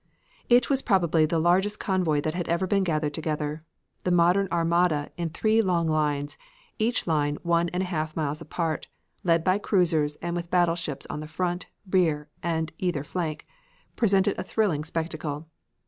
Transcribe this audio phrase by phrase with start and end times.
[0.49, 3.63] It was probably the largest convoy that had ever been gathered together.
[4.03, 6.39] This modern armada in three long lines,
[6.79, 8.87] each line one and one half miles apart,
[9.23, 13.45] led by cruisers and with battleships on the front, rear and either flank,
[13.95, 15.47] presented a thrilling spectacle.